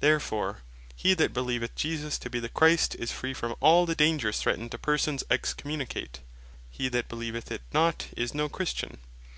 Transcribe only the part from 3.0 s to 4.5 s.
free from all the dangers